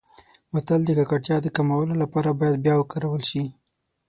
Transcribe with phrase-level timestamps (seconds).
[0.51, 3.43] بوتل د ککړتیا د کمولو لپاره باید بیا وکارول شي.